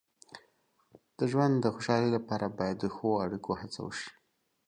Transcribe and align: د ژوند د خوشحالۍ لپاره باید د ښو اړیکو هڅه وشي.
د 1.17 1.19
ژوند 1.31 1.55
د 1.59 1.65
خوشحالۍ 1.75 2.09
لپاره 2.17 2.45
باید 2.57 2.77
د 2.79 2.85
ښو 2.95 3.09
اړیکو 3.25 3.51
هڅه 3.61 3.79
وشي. 3.85 4.09